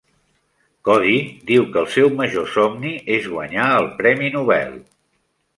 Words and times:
Cody 0.87 1.17
diu 1.51 1.67
que 1.75 1.79
el 1.83 1.91
seu 1.97 2.09
major 2.21 2.49
somni 2.55 2.95
és 3.19 3.31
guanyar 3.35 3.71
el 3.83 3.89
premi 4.01 4.35
Nobel. 4.39 4.77